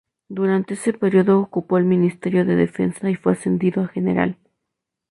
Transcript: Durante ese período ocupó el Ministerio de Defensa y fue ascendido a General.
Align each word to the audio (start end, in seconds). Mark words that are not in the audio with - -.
Durante 0.29 0.73
ese 0.73 0.93
período 0.93 1.39
ocupó 1.39 1.77
el 1.77 1.83
Ministerio 1.83 2.43
de 2.43 2.55
Defensa 2.55 3.11
y 3.11 3.15
fue 3.15 3.33
ascendido 3.33 3.83
a 3.83 3.87
General. 3.87 4.35